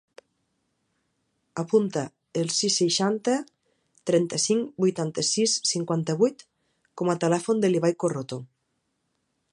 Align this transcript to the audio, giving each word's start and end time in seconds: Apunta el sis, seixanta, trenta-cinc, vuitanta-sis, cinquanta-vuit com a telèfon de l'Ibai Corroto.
Apunta 1.63 2.05
el 2.43 2.49
sis, 2.61 2.77
seixanta, 2.81 3.35
trenta-cinc, 4.11 4.73
vuitanta-sis, 4.87 5.57
cinquanta-vuit 5.75 6.45
com 7.03 7.13
a 7.15 7.19
telèfon 7.27 7.63
de 7.67 7.75
l'Ibai 7.75 7.99
Corroto. 8.07 8.45